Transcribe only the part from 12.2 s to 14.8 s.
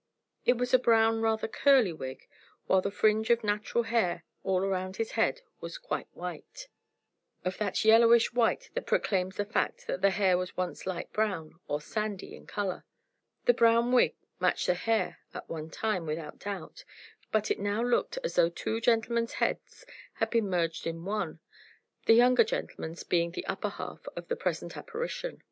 in color. The brown wig matched the